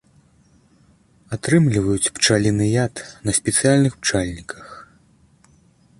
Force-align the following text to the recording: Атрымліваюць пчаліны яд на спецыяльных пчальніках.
Атрымліваюць 1.35 2.11
пчаліны 2.17 2.65
яд 2.85 2.95
на 3.29 3.39
спецыяльных 3.41 3.93
пчальніках. 4.03 4.67